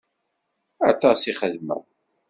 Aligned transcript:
Aṭas 0.89 1.19
i 1.29 1.31
xedmeɣ. 1.39 1.81